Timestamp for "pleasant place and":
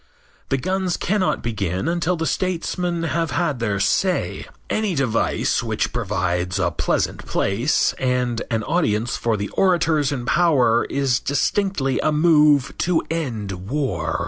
6.71-8.41